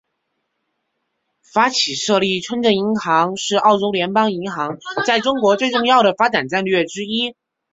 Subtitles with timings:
[1.43, 7.35] 发起设立村镇银行是澳洲联邦银行在中国最重要的发展战略之一。